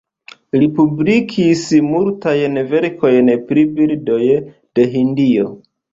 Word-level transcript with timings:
Li 0.61 0.67
publikis 0.77 1.61
multajn 1.89 2.57
verkojn 2.71 3.29
pri 3.51 3.67
birdoj 3.77 4.21
de 4.81 4.87
Hindio. 4.97 5.47